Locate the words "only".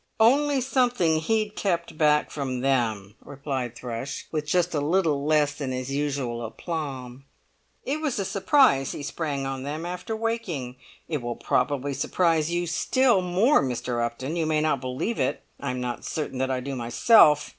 0.19-0.61